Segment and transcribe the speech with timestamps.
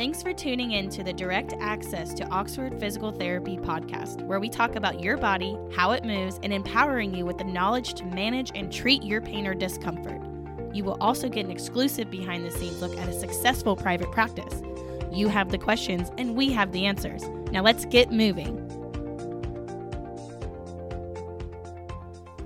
[0.00, 4.48] Thanks for tuning in to the Direct Access to Oxford Physical Therapy podcast, where we
[4.48, 8.50] talk about your body, how it moves, and empowering you with the knowledge to manage
[8.54, 10.22] and treat your pain or discomfort.
[10.74, 14.62] You will also get an exclusive behind the scenes look at a successful private practice.
[15.12, 17.22] You have the questions, and we have the answers.
[17.52, 18.56] Now let's get moving.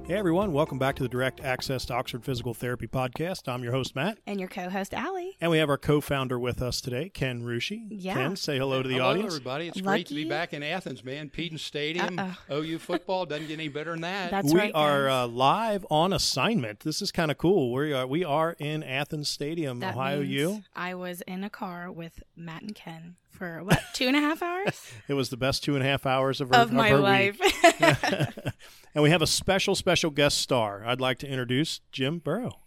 [0.09, 3.47] Hey everyone, welcome back to the Direct Access to Oxford Physical Therapy podcast.
[3.47, 5.24] I'm your host Matt, And your co host, Allie.
[5.45, 7.85] And we have our co-founder with us today, Ken Rushi.
[7.91, 8.15] Yeah.
[8.15, 9.35] Ken, say hello to the Hello, audience.
[9.35, 9.69] everybody.
[9.69, 9.85] It's Lucky.
[9.85, 11.29] great to be back in Athens, man.
[11.29, 12.63] Peden Stadium, Uh-oh.
[12.63, 14.31] OU football doesn't get any better than that.
[14.31, 14.73] That's we right.
[14.75, 16.81] are uh, live on assignment.
[16.81, 17.75] This is kind of cool.
[17.75, 20.63] We are we are in Athens Stadium, That Ohio means U.
[20.75, 24.43] I was in a car with Matt and Ken for what, two and a half
[24.43, 24.81] hours?
[25.09, 27.39] It was the best two and a half hours of, our, of my our life.
[27.39, 27.55] week.
[28.95, 30.87] and we have a special, special guest star.
[30.87, 32.61] I'd like to introduce Jim Burrow.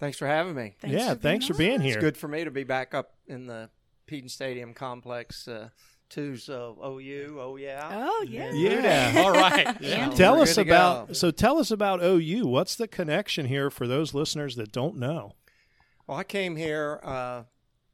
[0.00, 0.74] Thanks for having me.
[0.80, 1.58] Thanks yeah, for thanks for on.
[1.58, 2.00] being It's here.
[2.00, 3.70] good for me to be back up in the
[4.06, 5.68] Peden Stadium complex uh,
[6.08, 6.36] too.
[6.36, 7.88] So OU, oh yeah.
[7.92, 8.50] Oh, yeah.
[8.52, 9.22] Yeah.
[9.22, 9.76] All right.
[9.80, 10.08] Yeah.
[10.10, 12.46] Tell us about so tell us about OU.
[12.46, 15.34] What's the connection here for those listeners that don't know?
[16.06, 17.42] Well, I came here uh,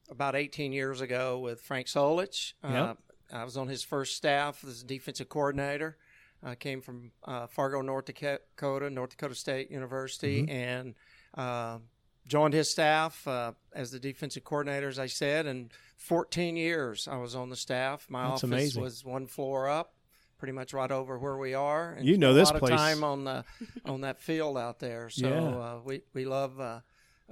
[0.08, 2.54] about 18 years ago with Frank Solich.
[2.64, 2.98] Uh, Yep.
[3.32, 5.98] I was on his first staff as a defensive coordinator.
[6.44, 10.50] I came from uh, Fargo, North Dakota, North Dakota State University, Mm-hmm.
[10.50, 10.94] and
[11.34, 11.78] uh,
[12.26, 15.46] joined his staff uh, as the defensive coordinator, as I said.
[15.46, 18.06] And 14 years I was on the staff.
[18.08, 18.82] My That's office amazing.
[18.82, 19.94] was one floor up,
[20.38, 21.92] pretty much right over where we are.
[21.92, 22.72] And You know this a lot place.
[22.72, 23.44] of time on the
[23.84, 25.08] on that field out there.
[25.10, 25.40] So Yeah.
[25.56, 26.80] uh, we we love uh,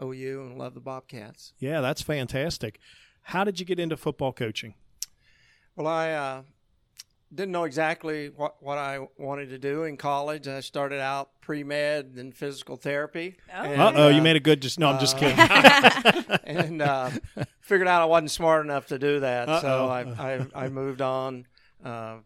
[0.02, 1.52] OU and love the Bobcats.
[1.58, 2.78] Yeah, that's fantastic.
[3.28, 4.74] How did you get into football coaching?
[5.76, 6.42] Well, I uh,
[7.32, 10.46] didn't know exactly what, what I wanted to do in college.
[10.48, 13.36] I started out pre med, then physical therapy.
[13.52, 14.60] and, Uh oh, you made a good.
[14.62, 15.38] Just no, I'm just kidding.
[16.44, 17.10] and uh,
[17.60, 19.48] figured out I wasn't smart enough to do that.
[19.48, 19.60] Uh-oh.
[19.60, 20.00] So I,
[20.34, 21.46] I, I moved on.
[21.84, 22.18] Uh,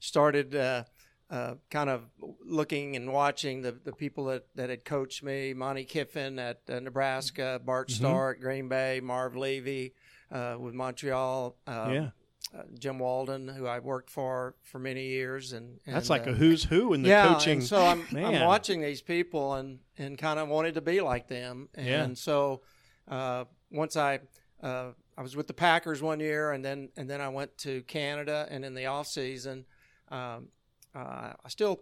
[0.00, 0.84] started uh,
[1.30, 2.02] uh, kind of
[2.44, 6.80] looking and watching the, the people that, that had coached me Monte Kiffin at uh,
[6.80, 8.04] Nebraska, Bart Mm-hmm.
[8.04, 9.94] Starr at Green Bay, Marv Levy
[10.30, 11.56] uh, with Montreal.
[11.66, 12.10] Uh, yeah,
[12.56, 16.30] uh, Jim Walden, who I worked for for many years, and, and that's like uh,
[16.30, 17.58] a who's who in the yeah, coaching.
[17.58, 18.06] And so I'm.
[18.16, 21.68] I'm watching these people and and kind of wanted to be like them.
[21.74, 22.08] And Yeah.
[22.14, 22.62] so
[23.08, 24.20] uh, once I
[24.62, 27.82] uh, I was with the Packers one year, and then and then I went to
[27.82, 29.64] Canada, and in the off season,
[30.10, 30.48] um,
[30.94, 31.80] uh, I still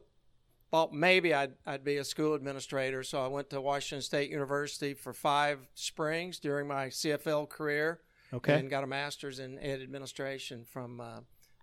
[0.70, 3.02] thought maybe I'd I'd be a school administrator.
[3.02, 8.00] So I went to Washington State University for five springs during my CFL career
[8.32, 11.20] okay, and got a master's in ed administration from uh,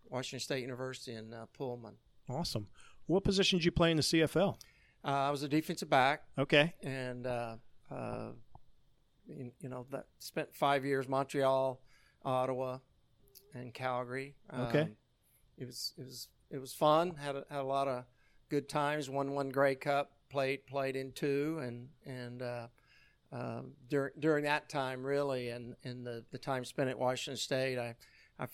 [0.10, 1.96] Washington State University in uh, Pullman.
[2.30, 2.68] awesome.
[3.08, 4.56] What position did you play in the CFL?
[5.04, 7.56] Uh, I was a defensive back, Okay, and uh,
[7.90, 8.30] uh,
[9.28, 11.80] you, you know that spent five years Montreal,
[12.26, 12.80] Ottawa,
[13.54, 14.36] and Calgary.
[14.54, 14.82] Okay.
[14.82, 14.96] Um,
[15.58, 17.16] it was it was it was fun.
[17.16, 18.06] Had a, had a lot of
[18.50, 19.10] good times.
[19.10, 20.12] Won one Grey Cup.
[20.30, 22.68] Played played in two, and and uh,
[23.32, 27.78] um, during during that time really, and and the the time spent at Washington State,
[27.78, 27.96] I
[28.40, 28.48] I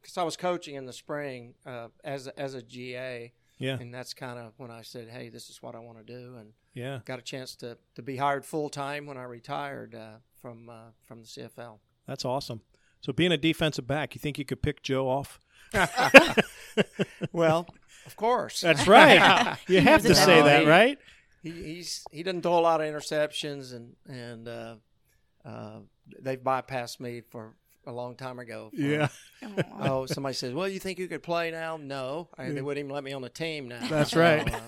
[0.00, 3.92] because I was coaching in the spring uh, as a- as a GA, yeah, and
[3.92, 6.52] that's kind of when I said, hey, this is what I want to do, and
[6.74, 7.00] yeah.
[7.04, 10.92] got a chance to, to be hired full time when I retired uh, from uh,
[11.04, 11.78] from the CFL.
[12.06, 12.62] That's awesome.
[13.00, 15.40] So being a defensive back, you think you could pick Joe off?
[17.32, 17.66] Well,
[18.06, 19.58] of course, That's right.
[19.68, 20.98] you have to say that, right?
[21.42, 24.74] He, he's he doesn't throw a lot of interceptions, and and uh,
[25.44, 25.78] uh,
[26.20, 27.54] they've bypassed me for
[27.86, 28.70] a long time ago.
[28.76, 29.10] for-
[29.80, 32.94] Oh, somebody says, "Well, you think you could play now?" No, I, they wouldn't even
[32.94, 33.80] let me on the team now.
[33.88, 34.52] That's So, right.
[34.54, 34.60] uh,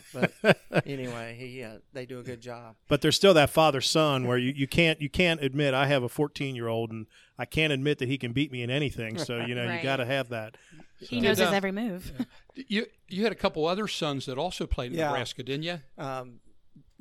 [0.43, 2.77] but anyway, he uh, they do a good job.
[2.89, 6.03] But there's still that father son where you, you can't you can't admit I have
[6.03, 7.07] a 14 year old and
[7.39, 9.19] I can't admit that he can beat me in anything.
[9.19, 9.77] So you know Right.
[9.77, 10.57] you got to have that.
[10.99, 12.11] He knows his uh, every move.
[12.55, 15.09] You you had a couple other sons that also played in Yeah.
[15.09, 15.81] Nebraska, didn't you?
[15.99, 16.41] Um,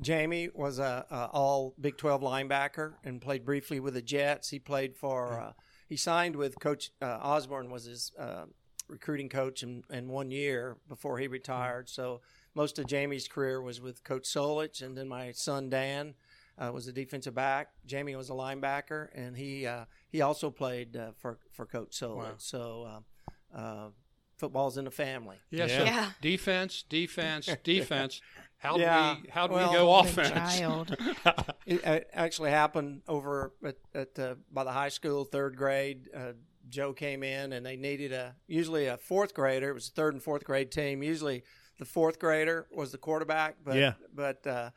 [0.02, 4.50] Jamie was a, a all Big 12 linebacker and played briefly with the Jets.
[4.50, 5.54] He played for uh,
[5.88, 8.46] he signed with Coach uh, Osborne was his uh,
[8.88, 11.90] recruiting coach in, in one year before he retired.
[11.90, 12.22] So
[12.56, 16.16] most of Jamie's career was with Coach Solich, and then my son Dan
[16.58, 17.70] uh, was a defensive back.
[17.86, 22.16] Jamie was a linebacker, and he uh, he also played uh, for for Coach Solich.
[22.18, 22.34] Wow.
[22.38, 22.88] So.
[22.88, 23.90] Uh, uh,
[24.38, 25.38] Football's in the family.
[25.52, 25.68] Yeah.
[25.68, 25.78] Yeah.
[25.78, 26.10] So Yeah.
[26.20, 28.22] defense, defense, defense.
[28.62, 29.16] How do Yeah.
[29.24, 30.56] we how do Well, we go Big offense?
[30.58, 30.96] child.
[31.66, 36.10] It uh, actually happened over at, at uh, by the high school, third grade.
[36.16, 36.34] Uh,
[36.70, 39.70] Joe came in and they needed a usually a fourth grader.
[39.70, 41.02] It was a third and fourth grade team.
[41.04, 41.44] Usually
[41.80, 43.94] the fourth grader was the quarterback, but Yeah.
[44.14, 44.70] but uh,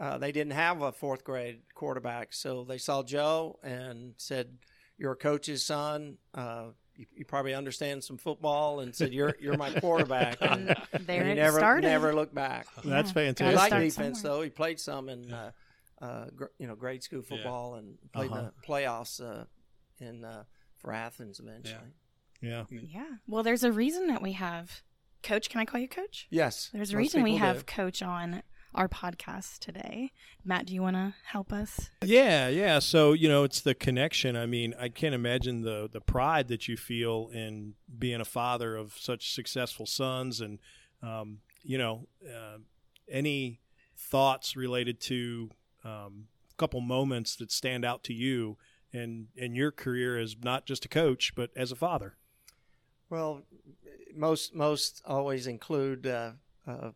[0.00, 4.58] uh, they didn't have a fourth grade quarterback, so they saw Joe and said,
[4.98, 6.18] you're a coach's son.
[6.34, 11.06] Uh, you, you probably understand some football, and said, "You're you're my quarterback." And, And
[11.06, 11.86] there and he it never started.
[11.88, 12.66] never looked back.
[12.84, 13.12] That's Yeah.
[13.14, 13.46] fantastic.
[13.48, 14.38] He liked defense somewhere.
[14.38, 14.42] though.
[14.44, 15.50] He played some in uh,
[16.00, 18.40] uh, gr- you know grade school football and played Uh-huh.
[18.40, 19.44] in the playoffs uh,
[19.98, 20.44] in uh,
[20.78, 21.92] for Athens eventually.
[22.40, 22.64] Yeah.
[22.70, 23.04] Yeah.
[23.28, 24.82] Well, there's a reason that we have
[25.22, 25.48] Coach.
[25.48, 26.26] Can I call you Coach?
[26.28, 27.62] Yes, There's a most reason we have do.
[27.72, 28.42] Coach on
[28.74, 30.12] our podcast today.
[30.44, 31.90] Matt, do you want to help us?
[32.02, 32.78] Yeah, yeah.
[32.78, 34.36] So you know, it's the connection.
[34.36, 38.76] I mean, I can't imagine the the pride that you feel in being a father
[38.76, 40.58] of such successful sons, and
[41.02, 42.58] um, you know, uh,
[43.08, 43.60] any
[43.96, 45.50] thoughts related to
[45.84, 48.56] um, a couple moments that stand out to you
[48.92, 52.16] in in your career as not just a coach but as a father.
[53.08, 53.42] Well,
[54.14, 56.32] most most always include uh,
[56.66, 56.90] uh,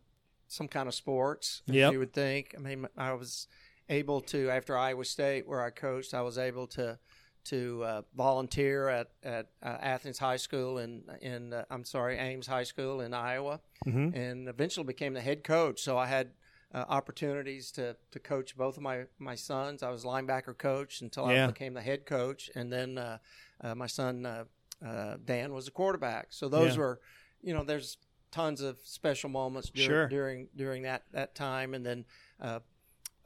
[0.49, 1.63] some kind of sports.
[1.67, 1.93] Yep.
[1.93, 2.55] you would think.
[2.57, 3.49] I mean, I was
[3.89, 6.99] able to after Iowa State, where I coached, I was able to
[7.45, 12.47] to uh, volunteer at at uh, Athens High School in in uh, I'm sorry Ames
[12.49, 14.15] High School in Iowa, Mhm.
[14.17, 15.81] and eventually became the head coach.
[15.83, 16.31] So I had.
[16.75, 19.85] Uh, opportunities to, to coach both of my, my sons.
[19.85, 21.45] I was linebacker coach until Yeah.
[21.45, 23.19] I became the head coach, and then uh,
[23.63, 24.45] uh, my son uh,
[24.85, 26.27] uh, Dan was a quarterback.
[26.31, 26.79] So those Yeah.
[26.83, 27.01] were,
[27.41, 27.99] you know, there's
[28.31, 30.09] tons of special moments dur- Sure.
[30.09, 32.05] during during that that time, and then
[32.41, 32.61] uh,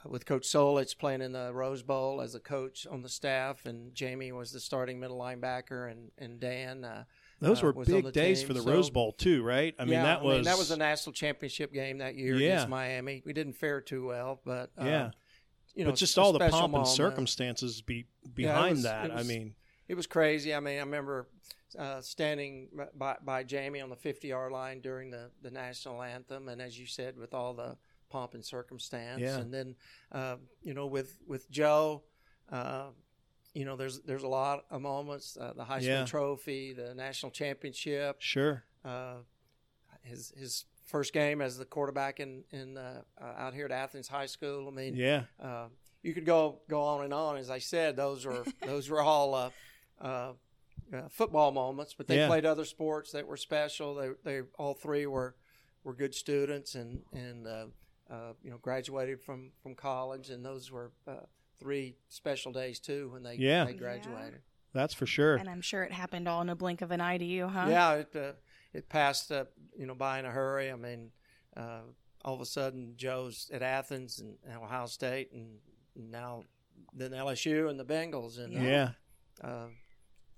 [0.05, 3.95] with Coach Solich playing in the Rose Bowl as a coach on the staff, and
[3.95, 6.85] Jamie was the starting middle linebacker, and and Dan.
[6.85, 7.05] Uh,
[7.41, 9.75] Those uh, were was on big days team, for the so- Rose Bowl too, right?
[9.79, 12.49] I mean, yeah, that was that was a national championship game that year Yeah.
[12.55, 13.23] against Miami.
[13.25, 15.11] We didn't fare too well, but uh, Yeah.
[15.75, 16.89] you know, but just all the pomp and moment.
[16.89, 19.07] circumstances be, Yeah, behind was- that.
[19.07, 19.55] it I mean,
[19.89, 20.55] it was crazy.
[20.55, 21.29] I mean, I remember
[21.79, 26.49] uh, standing by, by Jamie on the 50 yard line during the, the national anthem,
[26.49, 27.77] and as you said, with all the
[28.11, 29.39] pomp and circumstance, Yeah.
[29.39, 29.77] and then
[30.13, 32.03] uh, you know with with Joe.
[32.51, 32.87] Uh,
[33.55, 35.37] you know, there's there's a lot of moments.
[35.41, 36.05] Uh, the Heisman Yeah.
[36.05, 38.65] Trophy, the national championship, sure.
[38.85, 39.17] uh,
[40.03, 44.09] his his first game as the quarterback in in uh, uh, out here at Athens
[44.09, 44.69] High School.
[44.69, 45.25] I mean, Yeah.
[45.41, 45.67] uh,
[46.03, 47.37] you could go go on and on.
[47.39, 49.53] As I said, those were those were all
[50.93, 52.27] uh, football moments, but they Yeah.
[52.27, 53.95] played other sports that were special.
[53.95, 55.37] They they all three were
[55.85, 57.67] were good students and and uh,
[58.11, 61.27] uh, you know graduated from from college, and those were uh,
[61.59, 63.65] three special days too when they Yeah.
[63.65, 64.43] they graduated.
[64.73, 65.37] That's for sure.
[65.37, 67.67] And I'm sure it happened all in a blink of an eye to you, huh?
[67.69, 68.33] Yeah, it uh,
[68.73, 69.45] it passed uh,
[69.77, 70.71] you know by in a hurry.
[70.71, 71.11] I mean,
[71.57, 71.81] uh,
[72.25, 75.59] all of a sudden Joe's at Athens and, and Ohio State, and
[75.97, 76.45] now
[76.95, 78.91] then LSU and the Bengals, and uh, yeah.
[79.43, 79.67] uh,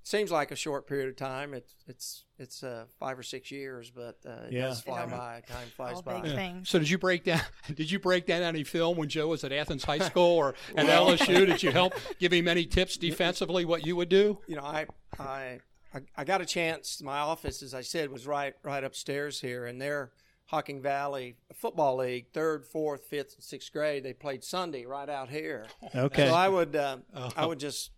[0.02, 1.54] seems like a short period of time.
[1.54, 4.62] It's it's it's uh, five or six years, but uh, it Yeah.
[4.68, 5.42] does fly All- by.
[5.46, 6.20] Time flies all by.
[6.20, 6.68] big things.
[6.68, 7.40] So did you break down?
[7.74, 10.86] Did you break down any film when Joe was at Athens High School or at
[10.86, 11.46] LSU?
[11.46, 13.64] Did you help give him any tips defensively?
[13.64, 14.38] What you would do?
[14.48, 14.86] you know, I,
[15.18, 15.60] I,
[15.94, 17.00] I, I got a chance.
[17.02, 20.10] My office, as I said, was right, right upstairs here, and their
[20.46, 25.30] Hocking Valley Football League, third, fourth, fifth, and sixth grade, they played Sunday right out
[25.30, 25.66] here.
[25.94, 26.26] Okay.
[26.28, 27.30] So I would, uh, Oh.
[27.36, 27.90] I would just,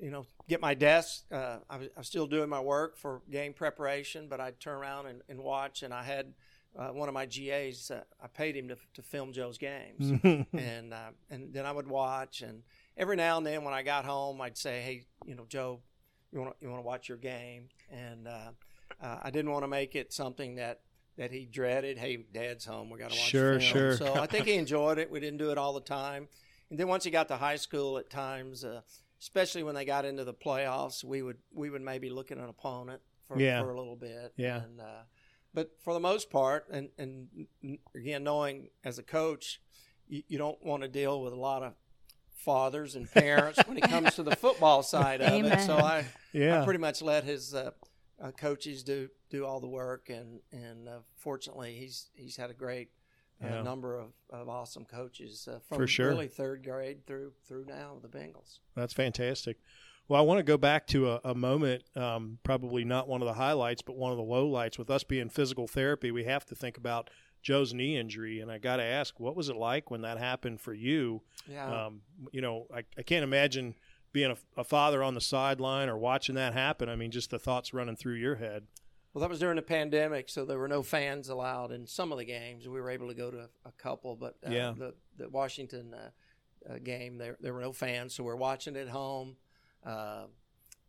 [0.00, 1.24] you know, get my desk.
[1.30, 4.78] Uh, I, was, I was still doing my work for game preparation, but I'd turn
[4.78, 5.82] around and, and watch.
[5.82, 6.34] And I had
[6.78, 7.90] uh, one of my GAs.
[7.90, 10.12] Uh, I paid him to, to film Joe's games,
[10.52, 12.42] and uh, and then I would watch.
[12.42, 12.62] And
[12.96, 15.80] every now and then, when I got home, I'd say, "Hey, you know, Joe,
[16.32, 18.50] you want you want to watch your game?" And uh,
[19.02, 20.80] uh, I didn't want to make it something that.
[21.18, 21.96] That he dreaded.
[21.96, 22.90] Hey, Dad's home.
[22.90, 23.28] We got to watch.
[23.28, 23.72] Sure, film.
[23.72, 23.96] sure.
[23.96, 25.10] So I think he enjoyed it.
[25.10, 26.28] We didn't do it all the time.
[26.68, 28.82] And then once he got to high school, at times, uh,
[29.20, 32.48] especially when they got into the playoffs, we would we would maybe look at an
[32.48, 33.62] opponent for, Yeah.
[33.62, 34.32] for a little bit.
[34.36, 34.62] Yeah.
[34.62, 35.02] And, uh,
[35.54, 37.28] but for the most part, and and
[37.94, 39.60] again, knowing as a coach,
[40.08, 41.74] you, you don't want to deal with a lot of
[42.36, 45.60] fathers and parents when it comes to the football side of it.
[45.62, 46.60] So I, yeah.
[46.60, 47.70] I pretty much let his uh,
[48.22, 52.54] uh, coaches do do all the work, and and uh, fortunately, he's he's had a
[52.54, 52.90] great
[53.42, 53.62] Yeah.
[53.62, 56.08] number of, of awesome coaches uh, from For sure.
[56.08, 58.60] really third grade through through now the Bengals.
[58.74, 59.58] That's fantastic.
[60.08, 63.26] Well, I want to go back to a, a moment, um, probably not one of
[63.26, 64.78] the highlights, but one of the lowlights.
[64.78, 67.10] With us being physical therapy, we have to think about
[67.42, 68.40] Joe's knee injury.
[68.40, 71.22] And I got to ask, what was it like when that happened for you?
[71.50, 73.74] Yeah, Um, you know, I, I can't imagine
[74.12, 76.88] being a, a father on the sideline or watching that happen.
[76.88, 78.62] I mean, just the thoughts running through your head.
[79.16, 82.18] Well, that was during the pandemic, so there were no fans allowed in some of
[82.18, 82.68] the games.
[82.68, 84.74] We were able to go to a, a couple, but uh, Yeah.
[84.76, 86.10] the the Washington uh,
[86.70, 89.36] uh, game there there were no fans, so we're watching at home.
[89.86, 90.26] Uh,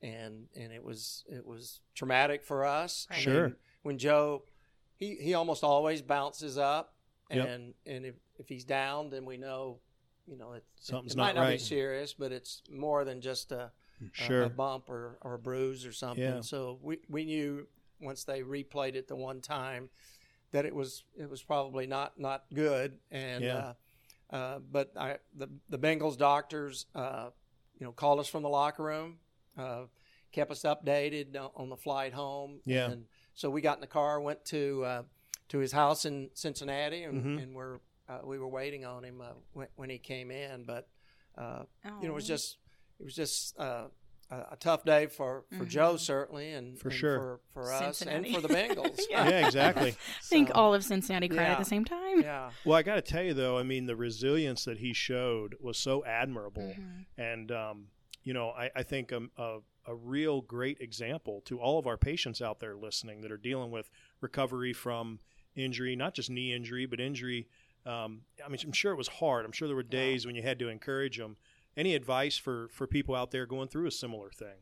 [0.01, 3.07] and and it was it was traumatic for us.
[3.09, 3.43] I Sure.
[3.47, 4.43] mean, when Joe,
[4.97, 6.95] he he almost always bounces up,
[7.31, 7.47] Yep.
[7.47, 9.79] and and if, if he's down, then we know,
[10.27, 11.61] you know, it, Something's it not might not be right.
[11.61, 14.43] serious, but it's more than just a a- Sure.
[14.43, 16.23] a, bump or, or a bruise or something.
[16.23, 16.41] Yeah.
[16.41, 17.67] So we, we knew
[17.99, 19.89] once they replayed it the one time
[20.51, 22.99] that it was it was probably not not good.
[23.11, 23.73] And Yeah.
[24.31, 27.29] uh, uh, but I the the Bengals doctors uh,
[27.79, 29.19] you know called us from the locker room,
[29.57, 29.85] uh,
[30.31, 32.61] kept us updated on- on the flight home.
[32.65, 32.91] Yeah.
[32.91, 35.03] And so we got in the car, went to uh,
[35.49, 37.43] to his house in Cincinnati, and, Mhm.
[37.43, 40.63] and we're uh, we were waiting on him uh, when, when he came in.
[40.63, 40.87] But
[41.37, 42.57] uh, you know, it was just
[42.99, 43.87] it was just uh,
[44.29, 47.17] a, a tough day for, for Joe certainly, and For and sure.
[47.53, 48.99] for, for us and for the Bengals.
[49.09, 49.91] yeah, exactly.
[50.19, 52.21] I think So, all of Cincinnati cried at the same time.
[52.21, 55.55] Yeah, Well, I got to tell you though, I mean, the resilience that he showed
[55.59, 57.05] was so admirable, Mhm.
[57.17, 57.87] and um,
[58.23, 61.97] you know, I, I think um, a, a real great example to all of our
[61.97, 65.19] patients out there listening that are dealing with recovery from
[65.55, 67.47] injury, not just knee injury, but injury.
[67.85, 69.45] Um, I mean, I'm sure it was hard.
[69.45, 71.37] I'm sure there were days when you had to encourage them.
[71.77, 74.57] Any advice for for people out there going through a similar thing?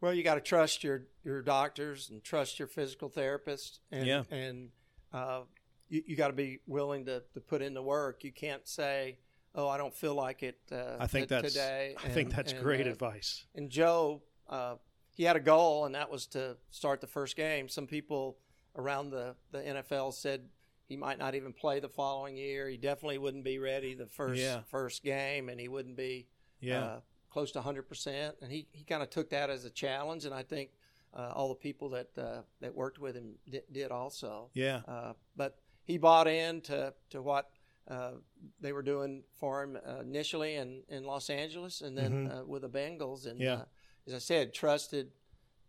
[0.00, 4.24] Well, you got to trust your your doctors and trust your physical therapist, and Yeah.
[4.30, 4.70] and
[5.12, 5.42] uh,
[5.88, 8.24] you, you got to be willing to, to put in the work.
[8.24, 9.18] You can't say,
[9.54, 11.94] "Oh, I don't feel like it." Uh, I think that's today.
[12.02, 13.44] I think that's and, great uh, advice.
[13.54, 14.76] And Joe, uh,
[15.14, 17.68] he had a goal, and that was to start the first game.
[17.68, 18.38] Some people
[18.76, 20.48] around the, the NFL said
[20.88, 22.68] he might not even play the following year.
[22.68, 24.62] He definitely wouldn't be ready the first Yeah.
[24.66, 26.26] first game, and he wouldn't be
[26.60, 28.34] Yeah, uh, close to 100%.
[28.42, 30.70] And he, he kind of took that as a challenge, and I think
[31.14, 34.50] uh, all the people that uh, that worked with him did, did also.
[34.54, 37.50] yeah, Uh, but he bought in to, to what
[37.88, 38.12] uh,
[38.60, 42.40] they were doing for him uh, initially in, in Los Angeles and then Mhm.
[42.40, 43.26] uh, with the Bengals.
[43.26, 43.54] And Yeah.
[43.54, 43.64] uh,
[44.06, 45.10] as I said, trusted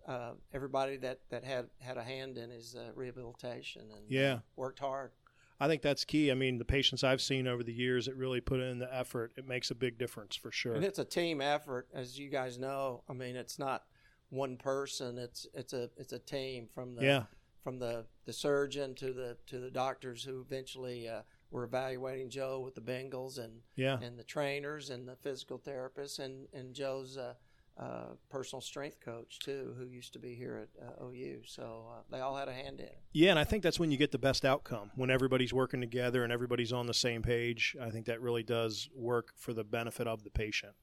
[0.08, 4.40] uh, everybody that, that had, had a hand in his uh, rehabilitation and uh, Yeah.
[4.56, 5.12] worked hard.
[5.60, 6.30] I think that's key.
[6.32, 9.32] I mean, the patients I've seen over the years that really put in the effort,
[9.38, 10.74] it makes a big difference for sure.
[10.76, 13.04] And it's a team effort, as you guys know.
[13.10, 13.84] I mean, it's not
[14.30, 15.18] one person.
[15.18, 17.24] It's it's a it's a team from the Yeah,
[17.64, 22.60] from the, the surgeon to the to the doctors who eventually uh, were evaluating Joe
[22.60, 27.16] with the Bengals and yeah, and the trainers and the physical therapists and and Joe's
[27.16, 27.36] uh,
[27.80, 31.42] uh, personal strength coach too, who used to be here at uh, OU.
[31.46, 33.00] So uh, they all had a hand in it.
[33.14, 33.32] yeah.
[33.32, 36.32] And I think that's when you get the best outcome when everybody's working together and
[36.32, 37.76] everybody's on the same page.
[37.82, 40.74] I think that really does work for the benefit of the patient.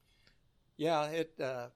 [0.77, 1.33] Yeah, it.
[1.39, 1.67] Uh,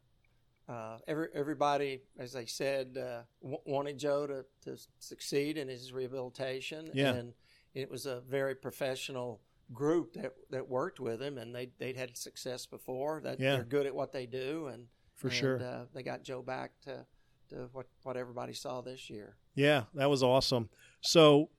[0.67, 5.93] uh, every everybody, as I said, uh, w- wanted Joe to, to succeed in his
[5.93, 7.13] rehabilitation, Yeah.
[7.13, 7.33] and
[7.75, 9.41] it was a very professional
[9.73, 13.21] group that, that worked with him, and they they'd had success before.
[13.21, 13.57] That Yeah.
[13.57, 15.63] they're good at what they do, and For and, sure.
[15.63, 17.05] uh, they got Joe back to,
[17.49, 19.35] to what what everybody saw this year.
[19.55, 20.69] Yeah, that was awesome.
[21.01, 21.49] So,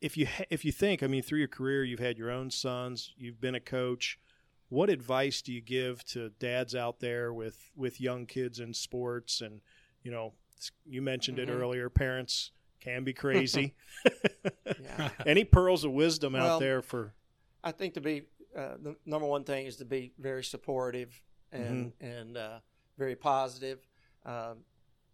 [0.00, 2.50] if you ha- if you think, I mean, through your career, you've had your own
[2.50, 4.18] sons, you've been a coach.
[4.70, 9.40] What advice do you give to dads out there with with young kids in sports?
[9.42, 9.60] And
[10.02, 10.32] you know,
[10.86, 11.60] you mentioned it Mhm.
[11.60, 11.90] earlier.
[11.90, 12.50] Parents
[12.80, 13.74] can be crazy.
[15.26, 17.14] Any pearls of wisdom out there for?
[17.62, 18.22] I think to be
[18.56, 21.20] uh, the number one thing is to be very supportive
[21.52, 22.04] and Mm-hmm.
[22.06, 22.58] and uh,
[22.98, 23.78] very positive.
[24.24, 24.58] Um,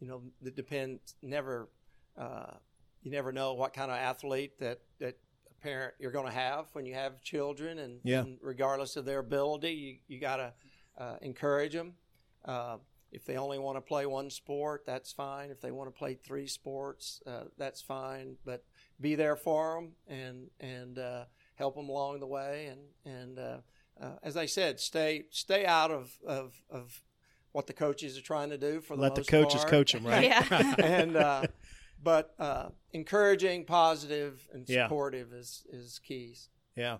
[0.01, 1.15] you know, it depends.
[1.23, 1.69] Never,
[2.17, 2.55] uh,
[3.03, 5.19] you never know what kind of athlete that that
[5.51, 8.21] a parent you're going to have when you have children, and, Yeah.
[8.21, 10.53] and regardless of their ability, you you got to
[10.99, 11.95] uh, encourage them.
[12.45, 12.79] Uh,
[13.11, 15.51] if they only want to play one sport, that's fine.
[15.51, 18.37] If they want to play three sports, uh, that's fine.
[18.45, 18.65] But
[19.01, 22.67] be there for them and and uh, help them along the way.
[22.67, 23.59] And and uh,
[24.01, 27.03] uh, as I said, stay stay out of, of of
[27.59, 29.71] what the coaches are trying to do for the Let the coaches part.
[29.73, 30.23] coach them, right?
[30.27, 30.75] Yeah.
[30.79, 31.43] and uh,
[32.01, 34.85] but uh, encouraging, positive, and Yeah.
[34.87, 36.51] supportive is is keys.
[36.77, 36.99] Yeah.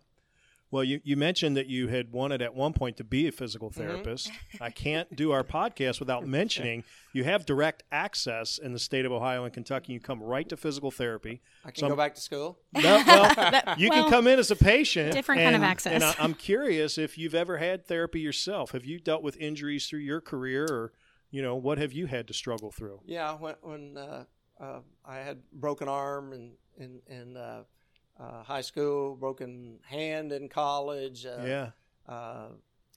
[0.71, 3.71] Well, you, you mentioned that you had wanted at one point to be a physical
[3.71, 3.81] Mm-hmm.
[3.81, 4.31] therapist.
[4.61, 6.85] I can't do our podcast without mentioning
[7.15, 9.95] you have direct access in the state of Ohio and Kentucky.
[9.95, 11.41] You come right to physical therapy.
[11.65, 12.59] I can Some- go back to school.
[12.75, 15.13] No, well, That- you well, can come in as a patient.
[15.13, 15.93] different kind of access.
[15.95, 18.73] And I, I'm curious if you've ever had therapy yourself.
[18.73, 20.93] Have you dealt with injuries through your career, or
[21.31, 23.01] you know, what have you had to struggle through?
[23.07, 24.25] Yeah, when when uh,
[24.61, 27.63] uh, I had broken arm and and and uh,
[28.21, 31.27] uh, high school, broken hand in college.
[31.27, 31.71] Uh, yeah,
[32.09, 32.49] uh,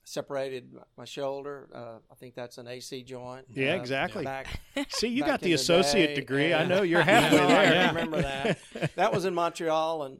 [0.04, 1.68] separated my shoulder.
[1.74, 3.46] Uh, I think that's an AC joint.
[3.52, 4.24] Yeah, exactly.
[4.24, 6.54] Back, see, you got the the associate day, degree.
[6.54, 7.84] I know you're halfway No, there.
[7.84, 8.58] I remember that.
[8.96, 10.18] that was in Montreal, and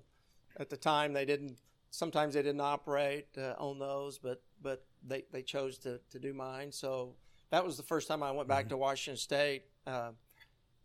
[0.58, 1.58] at the time they didn't.
[1.90, 6.32] Sometimes they didn't operate uh, on those, but but they, they chose to, to do
[6.32, 6.72] mine.
[6.72, 7.16] So
[7.50, 10.12] that was the first time I went back to Washington State, uh,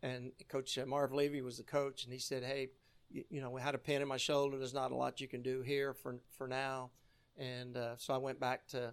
[0.02, 2.70] and Coach Marv Levy was the coach, and he said, "Hey,
[3.10, 4.58] you, know, we had a pin in my shoulder.
[4.58, 6.90] There's not a lot you can do here for for now."
[7.36, 8.92] And uh, so I went back to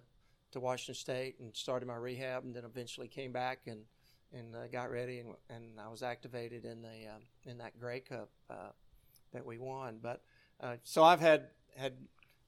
[0.52, 3.80] to Washington State and started my rehab, and then eventually came back and
[4.32, 8.00] and uh, got ready, and, and I was activated in the uh, in that Grey
[8.00, 8.70] Cup uh,
[9.32, 9.98] that we won.
[10.02, 10.22] But
[10.60, 11.94] uh, so I've had had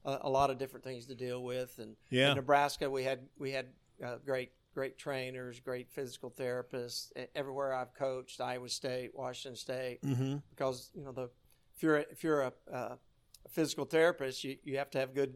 [0.05, 2.31] a, a, lot of different things to deal with, and yeah.
[2.31, 3.67] in Nebraska we had we had
[4.05, 7.11] uh, great great trainers, great physical therapists.
[7.35, 10.37] Everywhere I've coached, Iowa State, Washington State, mm-hmm.
[10.51, 11.31] because you know the
[11.79, 12.97] if you're if you're a, uh,
[13.45, 15.35] a physical therapist, you, you have to have good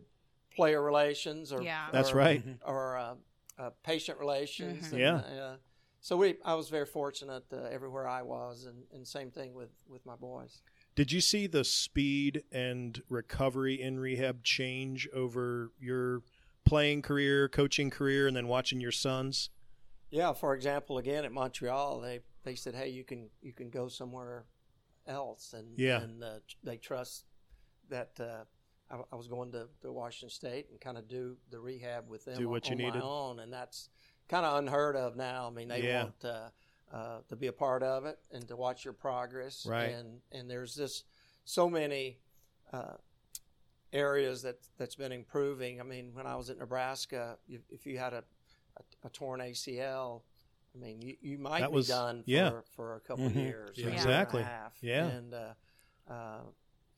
[0.54, 1.86] player relations or yeah.
[1.92, 3.14] that's or, right or uh,
[3.58, 4.86] uh, patient relations.
[4.86, 4.94] Mm-hmm.
[4.94, 5.42] And, yeah.
[5.44, 5.56] Uh,
[6.00, 9.70] so we, I was very fortunate uh, everywhere I was, and, and same thing with,
[9.88, 10.60] with my boys.
[10.96, 16.22] Did you see the speed and recovery in rehab change over your
[16.64, 19.48] playing career, coaching career, and then watching your sons?
[20.10, 20.32] Yeah.
[20.32, 24.44] For example, again at Montreal, they they said, "Hey, you can you can go somewhere
[25.06, 27.24] else," and yeah, and uh, they trust
[27.88, 28.44] that uh,
[28.90, 32.24] I, I, was going to, to Washington State and kind of do the rehab with
[32.24, 33.04] them do what on, you on needed.
[33.04, 33.88] my own, and that's
[34.28, 35.46] kind of unheard of now.
[35.46, 36.04] I mean, they yeah.
[36.04, 36.48] want uh,
[36.92, 39.66] uh, to be a part of it and to watch your progress.
[39.66, 39.90] Right.
[39.90, 41.04] And and there's this
[41.44, 42.18] so many
[42.72, 42.94] uh,
[43.92, 45.80] areas that that's been improving.
[45.80, 48.24] I mean, when I was at Nebraska, if, if you had a,
[48.76, 50.22] a, a, torn ACL,
[50.74, 52.50] I mean, you, you might that be was, done for, yeah.
[52.74, 53.38] for a couple mm-hmm.
[53.38, 53.88] years, yeah.
[53.88, 54.44] exactly.
[54.80, 56.40] Yeah, and uh, uh,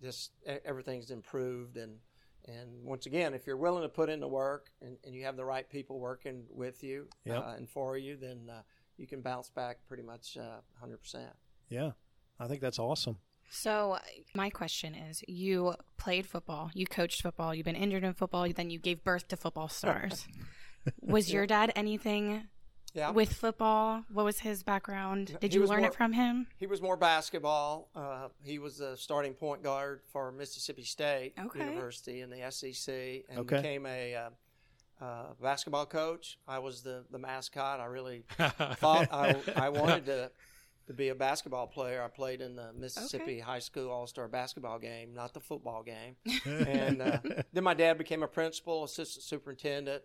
[0.00, 0.32] just
[0.64, 1.98] everything's improved and.
[2.46, 5.34] And once again, if you're willing to put in the work and, and you have
[5.34, 7.42] the right people working with you yep.
[7.42, 8.60] uh, and for you, then uh,
[8.98, 11.24] you can bounce back pretty much uh, 100%.
[11.70, 11.92] Yeah,
[12.38, 13.16] I think that's awesome.
[13.50, 13.98] So,
[14.34, 18.68] my question is you played football, you coached football, you've been injured in football, then
[18.68, 20.26] you gave birth to football stars.
[21.00, 22.44] was your dad anything
[22.94, 23.10] yeah.
[23.10, 24.04] with football?
[24.12, 25.36] What was his background?
[25.40, 26.46] Did He you learn more- it from him?
[26.56, 27.88] He was more basketball.
[27.94, 31.58] Uh, he was the starting point guard for Mississippi State Okay.
[31.60, 33.56] University in the SEC and Okay.
[33.56, 34.30] became a uh,
[35.04, 36.38] uh, basketball coach.
[36.48, 37.80] I was the, the mascot.
[37.80, 40.30] I really thought I, I wanted to
[40.86, 42.02] to be a basketball player.
[42.02, 46.16] I played in the Mississippi High School All Star basketball game, not the football game.
[46.44, 47.18] and uh,
[47.54, 50.02] then my dad became a principal, assistant superintendent,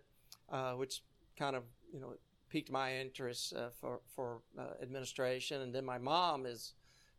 [0.49, 1.03] uh, which
[1.37, 2.13] kind of you know
[2.49, 5.61] piqued my interest uh, for for uh, administration.
[5.61, 6.73] And then my mom is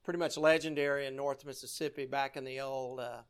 [0.05, 3.23] pretty much legendary in North Mississippi back in the old uh,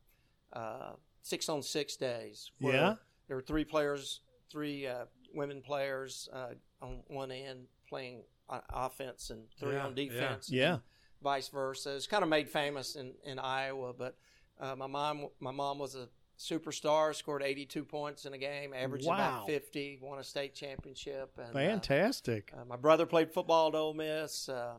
[0.52, 2.50] uh, six on six days.
[2.60, 2.94] where Yeah.
[3.28, 8.22] there were three players, three uh, women players uh, on one end playing
[8.70, 10.50] offense and three Yeah, on defense.
[10.50, 10.72] Yeah.
[10.74, 10.82] and
[11.22, 11.94] vice versa.
[11.96, 14.16] It's kind of made famous in, in Iowa, but
[14.58, 16.08] uh, my mom my mom was a
[16.40, 19.14] superstar, scored 82 points in a game, averaged Wow.
[19.14, 21.37] about 50, won a state championship.
[21.38, 22.50] And, uh, Fantastic.
[22.59, 24.48] uh, my brother played football at Ole Miss.
[24.48, 24.79] Uh,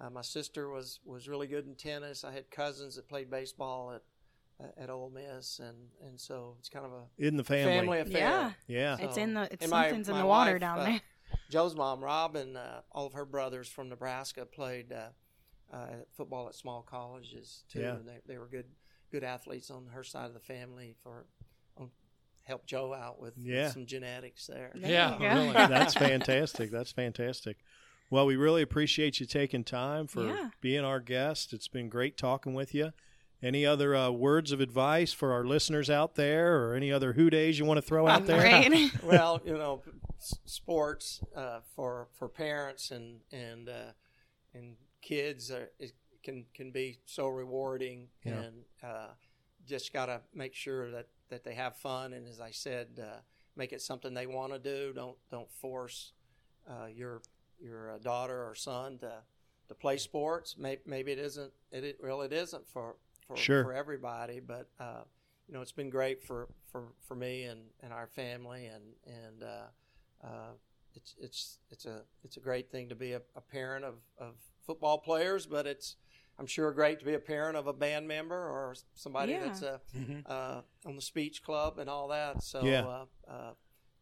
[0.00, 2.22] uh, my sister was, was really good in tennis.
[2.24, 4.02] I had cousins that played baseball at
[4.78, 7.72] at Ole Miss, and, and so it's kind of a In the family.
[7.76, 8.54] family affair.
[8.68, 8.96] Yeah.
[8.98, 9.04] Yeah.
[9.04, 11.00] It's in the it's And my- something's in my the water wife, down uh, there.
[11.50, 15.08] Joe's mom, Robin, uh, all of her brothers from Nebraska played uh,
[15.74, 17.94] uh, football at small colleges too, Yeah.
[17.96, 18.66] and they, they were good
[19.14, 21.24] good athletes on her side of the family for
[21.78, 21.88] um,
[22.42, 23.68] help Joe out with, with Yeah.
[23.70, 24.72] some genetics there.
[24.74, 25.52] There Yeah, really.
[25.54, 26.72] That's fantastic.
[26.72, 27.58] That's fantastic.
[28.10, 30.50] Well, we really appreciate you taking time for Yeah.
[30.60, 31.52] being our guest.
[31.52, 32.92] It's been great talking with you.
[33.40, 37.30] Any other uh, words of advice for our listeners out there, or any other who
[37.30, 38.42] days you want to throw out there?
[38.42, 38.90] Right?
[39.04, 39.82] well, you know,
[40.18, 43.92] sports uh, for for parents and and uh,
[44.54, 45.92] and kids are, it
[46.24, 48.40] can can be so rewarding, Yeah.
[48.42, 49.08] and uh,
[49.66, 52.12] just got to make sure that that they have fun.
[52.12, 53.18] And as I said, uh,
[53.56, 54.92] make it something they want to do.
[54.94, 56.12] Don't don't force
[56.68, 57.22] uh, your
[57.60, 59.22] your uh, daughter or son to
[59.68, 60.56] to play sports.
[60.58, 61.52] Maybe, maybe it isn't.
[61.70, 62.96] It, it well, it isn't for
[63.28, 63.62] for, Sure.
[63.64, 64.68] for everybody, but.
[64.80, 65.04] Uh,
[65.46, 69.42] you know, it's been great for, for, for me and, and our family, and and
[69.42, 70.52] uh, uh,
[70.94, 74.36] it's it's it's a it's a great thing to be a, a parent of, of
[74.66, 75.96] football players, but it's
[76.38, 79.44] I'm sure great to be a parent of a band member or somebody Yeah.
[79.44, 79.78] that's uh,
[80.26, 82.42] uh, on the speech club and all that.
[82.42, 82.84] So Yeah.
[82.86, 83.50] uh, uh,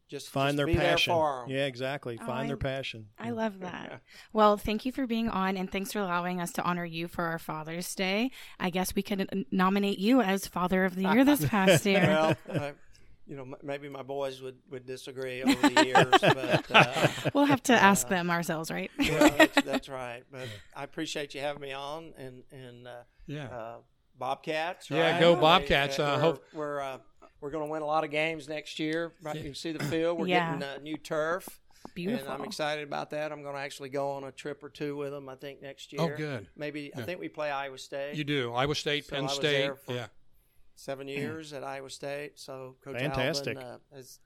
[0.09, 1.11] just Find just their be passion.
[1.13, 1.51] There for 'em.
[1.51, 2.19] Yeah, exactly.
[2.21, 3.09] Oh, Find I- their passion.
[3.19, 4.01] I love that.
[4.33, 7.25] Well, thank you for being on and thanks for allowing us to honor you for
[7.25, 8.31] our Father's Day.
[8.61, 12.03] I guess we could nominate you as Father of the Year this past year.
[12.07, 12.73] well, I,
[13.27, 17.63] you know, maybe my boys would, would disagree over the years, but uh, we'll have
[17.65, 18.91] to ask them ourselves, right?
[18.99, 20.23] well, that's, that's right.
[20.31, 23.47] But I appreciate you having me on, and and uh, Yeah.
[23.47, 23.77] uh,
[24.19, 24.91] Bobcats.
[24.91, 25.99] Yeah, go They- Bobcats.
[25.99, 26.99] uh, Uh, we're hope- we're uh,
[27.41, 29.13] we're going to win a lot of games next year.
[29.23, 30.19] Right, you can see the field.
[30.19, 30.53] We're Yeah.
[30.59, 31.49] getting uh, new turf,
[31.95, 32.25] Beautiful.
[32.27, 33.33] and I'm excited about that.
[33.33, 35.29] I'm going to actually go on a trip or two with them.
[35.29, 36.03] I think next year.
[36.03, 36.47] Oh, good.
[36.57, 38.15] Maybe I think we play Iowa State.
[38.15, 38.53] You do.
[38.53, 39.59] Iowa State, So I Penn was State.
[39.59, 40.07] there for- Yeah.
[40.83, 42.39] Seven years at Iowa State.
[42.41, 43.57] So Coach Fantastic.
[43.57, 44.19] Albin uh, has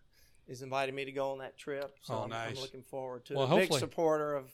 [0.49, 1.97] is invited me to go on that trip.
[2.03, 3.49] So Oh, I'm, I'm looking forward to Well, it.
[3.51, 4.51] Big hopefully- supporter of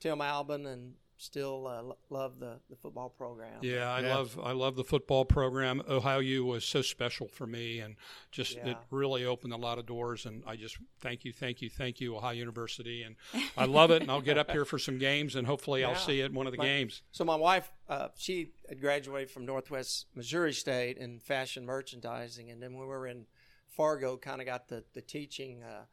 [0.00, 3.58] Tim Albin and still uh, love the, the football program.
[3.60, 4.14] Yeah, I Yeah.
[4.16, 5.82] love I love the football program.
[5.88, 7.96] Ohio U was so special for me, and
[8.30, 10.24] just it really opened a lot of doors.
[10.26, 13.16] And I just thank you, thank you, thank you, Ohio University, and
[13.56, 14.00] I love it.
[14.02, 16.46] And I'll get up here for some games, and hopefully I'll see it in one
[16.46, 17.02] of the My- games.
[17.10, 22.62] So my wife, uh, she had graduated from Northwest Missouri State in fashion merchandising, and
[22.62, 23.26] then when we were in
[23.68, 25.84] Fargo, kind of got the the teaching uh,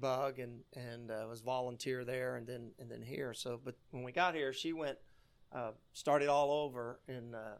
[0.00, 3.34] bug, and and uh, was volunteer there, and then and then here.
[3.34, 4.98] So, but when we got here, she went
[5.52, 7.56] uh, started all over in uh,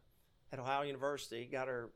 [0.53, 1.91] at Ohio University, got her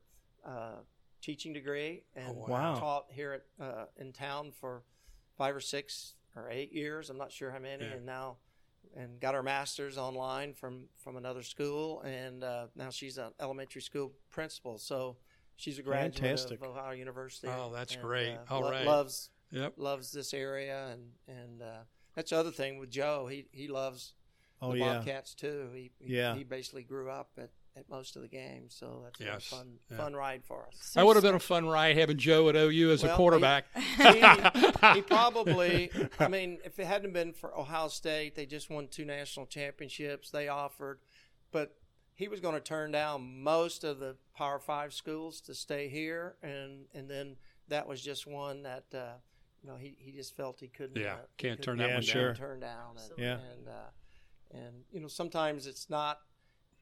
[0.45, 0.77] uh,
[1.21, 2.75] teaching degree, and Oh, wow.
[2.75, 4.83] taught here at uh, in town for
[5.37, 7.09] five or six or eight years.
[7.09, 7.93] I'm not sure how many, Yeah.
[7.93, 8.37] and now
[8.95, 13.81] and got her master's online from from another school, and uh, now she's an elementary
[13.81, 14.77] school principal.
[14.77, 15.17] So
[15.55, 16.61] she's a graduate Fantastic.
[16.61, 17.47] of Ohio University.
[17.47, 18.33] Oh, that's and, great.
[18.33, 18.85] Uh, All lo- right.
[18.85, 19.73] Loves Yep.
[19.77, 21.83] loves this area, and and uh,
[22.15, 23.27] that's the other thing with Joe.
[23.29, 24.13] He he loves
[24.61, 24.93] Oh the yeah.
[24.95, 25.69] Bobcats too.
[25.73, 26.35] He, he Yeah.
[26.35, 29.51] he basically grew up at, at most of the games, so that's Yes.
[29.51, 29.97] a fun Yeah.
[29.97, 30.93] fun ride for us.
[30.93, 33.65] That would have been a fun ride having Joe at OU as a Well, quarterback.
[33.75, 34.21] he,
[34.93, 39.05] he probably, I mean, if it hadn't been for Ohio State, they just won two
[39.05, 40.29] national championships.
[40.31, 40.99] They offered,
[41.51, 41.75] but
[42.15, 46.35] he was going to turn down most of the Power Five schools to stay here,
[46.41, 47.35] and and then
[47.67, 48.85] that was just one that.
[48.93, 49.13] Uh,
[49.63, 51.01] you know, he, he just felt he couldn't.
[51.01, 52.27] Yeah, uh, can't couldn't turn that Yeah, one sure.
[52.33, 52.35] down.
[52.35, 52.95] Turn down.
[52.97, 53.33] And, Yeah.
[53.33, 53.71] And uh,
[54.65, 56.19] and you know, sometimes it's not.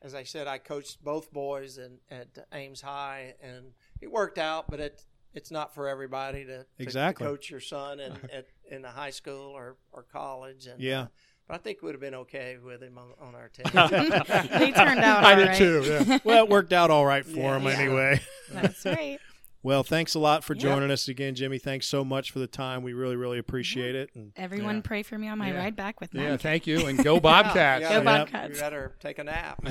[0.03, 4.65] As I said, I coached both boys in, at Ames High, and it worked out.
[4.69, 7.23] But it it's not for everybody to, to- Exactly.
[7.25, 10.65] to coach your son in at, in a high school or, or college.
[10.65, 11.01] And, Yeah.
[11.03, 11.07] uh,
[11.47, 13.65] but I think it would have been okay with him on, on our team.
[13.73, 15.57] they turned out I all did right.
[15.57, 15.83] too.
[16.07, 16.17] Yeah.
[16.25, 17.57] well, it worked out all right for Yeah.
[17.57, 17.69] him Yeah.
[17.77, 18.21] anyway.
[18.51, 19.19] That's right.
[19.63, 20.61] Well, thanks a lot for Yeah.
[20.61, 21.59] joining us again, Jimmy.
[21.59, 22.81] Thanks so much for the time.
[22.81, 24.09] We really, really appreciate it.
[24.15, 24.81] And Everyone Yeah.
[24.83, 25.57] pray for me on my Yeah.
[25.59, 26.23] ride back with me.
[26.23, 27.81] yeah, thank you, and go Bobcats.
[27.83, 28.03] Yeah, Go.
[28.05, 28.55] Bobcats.
[28.55, 29.59] You better take a nap.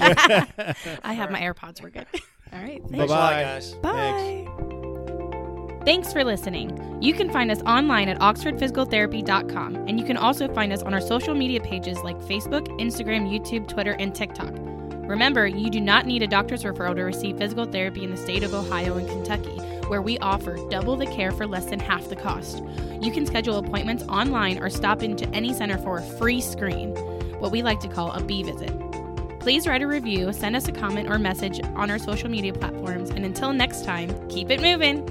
[1.03, 1.83] I have my AirPods.
[1.83, 2.07] We're good.
[2.53, 2.83] All right.
[2.83, 3.43] Bye Thanks a lot, bye.
[3.43, 3.75] guys.
[3.83, 4.47] Bye.
[5.85, 6.99] Thanks for listening.
[7.03, 11.01] You can find us online at oxfordphysicaltherapy.com, and you can also find us on our
[11.01, 14.53] social media pages like Facebook, Instagram, YouTube, Twitter, and TikTok.
[15.09, 18.43] Remember, you do not need a doctor's referral to receive physical therapy in the state
[18.43, 19.57] of Ohio and Kentucky,
[19.91, 22.63] where we offer double the care for less than half the cost.
[23.01, 26.95] You can schedule appointments online or stop into any center for a free screen,
[27.41, 28.73] what we like to call a B visit.
[29.41, 33.11] Please write a review, send us a comment or message on our social media platforms,
[33.11, 35.05] and until next time, keep it moving.